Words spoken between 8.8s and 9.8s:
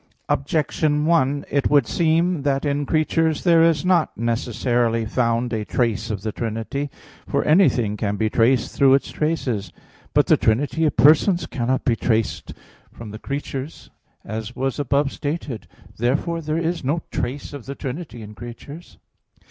its traces.